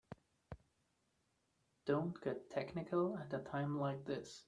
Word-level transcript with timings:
Don't 1.85 2.19
get 2.21 2.49
technical 2.49 3.17
at 3.19 3.33
a 3.39 3.43
time 3.43 3.77
like 3.79 4.03
this. 4.05 4.39